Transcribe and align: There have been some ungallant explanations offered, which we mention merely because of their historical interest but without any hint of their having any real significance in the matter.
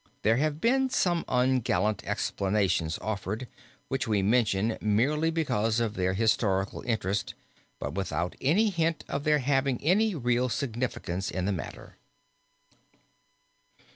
There 0.23 0.37
have 0.37 0.59
been 0.59 0.89
some 0.89 1.23
ungallant 1.27 2.03
explanations 2.05 2.97
offered, 3.03 3.47
which 3.87 4.07
we 4.07 4.23
mention 4.23 4.79
merely 4.81 5.29
because 5.29 5.79
of 5.79 5.93
their 5.93 6.15
historical 6.15 6.81
interest 6.87 7.35
but 7.77 7.93
without 7.93 8.35
any 8.41 8.71
hint 8.71 9.03
of 9.07 9.25
their 9.25 9.37
having 9.37 9.79
any 9.83 10.15
real 10.15 10.49
significance 10.49 11.29
in 11.29 11.45
the 11.45 11.51
matter. 11.51 11.97